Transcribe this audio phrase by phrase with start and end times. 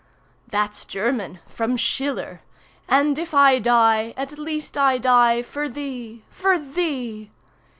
[0.47, 2.41] ''"That's German—from Schiller.
[2.89, 7.29] 'And if I die, at least I die—for thee—for thee!